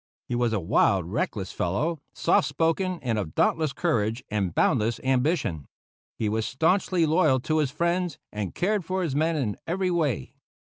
He 0.27 0.33
was 0.33 0.51
a 0.51 0.59
wild, 0.59 1.05
reckless 1.05 1.51
fellow, 1.51 1.99
soft 2.11 2.47
spoken, 2.47 2.97
and 3.03 3.19
of 3.19 3.35
dauntless 3.35 3.71
courage 3.71 4.23
and 4.31 4.51
boundless 4.55 4.99
ambition; 5.03 5.67
he 6.17 6.27
was 6.27 6.43
staunchly 6.43 7.05
loyal 7.05 7.39
to 7.41 7.59
his 7.59 7.69
friends, 7.69 8.17
and 8.31 8.55
cared 8.55 8.83
for 8.83 9.03
his 9.03 9.15
men 9.15 9.35
in 9.35 9.57
every 9.67 9.91
way. 9.91 10.33